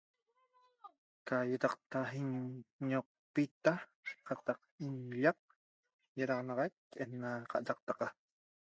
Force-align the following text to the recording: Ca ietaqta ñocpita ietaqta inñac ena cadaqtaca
Ca 1.27 1.37
ietaqta 1.51 1.99
ñocpita 2.89 3.73
ietaqta 4.09 4.51
inñac 4.85 5.39
ena 7.03 7.29
cadaqtaca 7.51 8.07